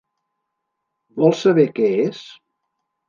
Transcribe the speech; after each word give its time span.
Vols 1.21 1.43
saber 1.47 1.67
què 1.81 1.93
és? 2.07 2.27